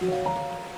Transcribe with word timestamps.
Música 0.00 0.75